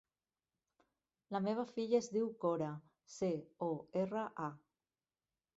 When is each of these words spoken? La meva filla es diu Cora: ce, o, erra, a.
La 1.35 1.41
meva 1.49 1.65
filla 1.73 1.99
es 2.03 2.09
diu 2.15 2.31
Cora: 2.45 2.71
ce, 3.19 3.31
o, 3.69 3.71
erra, 4.07 4.29
a. 4.51 4.53